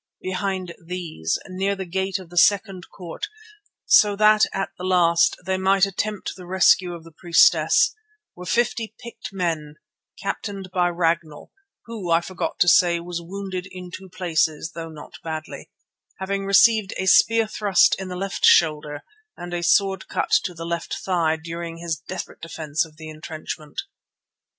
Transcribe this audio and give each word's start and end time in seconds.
Behind 0.23 0.73
these, 0.83 1.37
near 1.47 1.75
the 1.75 1.85
gate 1.85 2.17
of 2.17 2.31
the 2.31 2.37
second 2.39 2.89
court 2.89 3.27
so 3.85 4.15
that 4.15 4.47
at 4.51 4.71
the 4.75 4.83
last 4.83 5.35
they 5.45 5.57
might 5.59 5.85
attempt 5.85 6.33
the 6.35 6.47
rescue 6.47 6.95
of 6.95 7.03
the 7.03 7.11
priestess, 7.11 7.93
were 8.35 8.47
fifty 8.47 8.95
picked 8.97 9.31
men, 9.31 9.75
captained 10.19 10.71
by 10.73 10.89
Ragnall, 10.89 11.51
who, 11.85 12.09
I 12.09 12.19
forgot 12.19 12.57
to 12.61 12.67
say, 12.67 12.99
was 12.99 13.21
wounded 13.21 13.67
in 13.69 13.91
two 13.91 14.09
places, 14.09 14.71
though 14.73 14.89
not 14.89 15.19
badly, 15.23 15.69
having 16.17 16.47
received 16.47 16.95
a 16.97 17.05
spear 17.05 17.45
thrust 17.45 17.93
in 17.99 18.07
the 18.07 18.15
left 18.15 18.43
shoulder 18.43 19.03
and 19.37 19.53
a 19.53 19.61
sword 19.61 20.07
cut 20.07 20.31
to 20.45 20.55
the 20.55 20.65
left 20.65 20.95
thigh 21.05 21.35
during 21.35 21.77
his 21.77 21.95
desperate 22.07 22.41
defence 22.41 22.83
of 22.85 22.97
the 22.97 23.07
entrenchment. 23.07 23.83